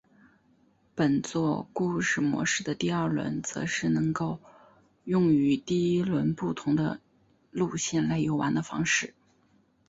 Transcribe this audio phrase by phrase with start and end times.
[0.95, 4.39] 本作故事模式的第二轮则是能够
[5.03, 6.99] 用与第一轮不同的
[7.51, 9.13] 路线来游玩的方式。